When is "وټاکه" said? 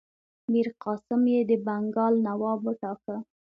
2.63-3.15